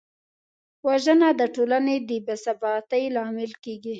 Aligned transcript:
وژنه 0.87 1.29
د 1.39 1.41
ټولنې 1.55 1.95
د 2.09 2.11
بېثباتۍ 2.25 3.03
لامل 3.15 3.51
کېږي 3.63 3.89